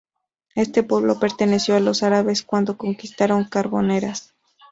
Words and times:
Este 0.55 0.81
pueblo 0.81 1.19
perteneció 1.19 1.75
a 1.75 1.79
los 1.79 2.01
árabes 2.01 2.41
cuando 2.41 2.75
conquistaron 2.75 3.43
Carboneras. 3.45 4.33